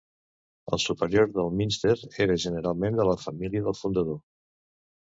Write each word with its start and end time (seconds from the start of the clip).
El 0.77 0.79
superior 0.83 1.27
del 1.35 1.53
minster 1.59 1.93
era 2.27 2.41
generalment 2.47 2.99
de 3.03 3.07
la 3.13 3.17
família 3.29 3.67
del 3.71 3.79
fundador. 3.85 4.23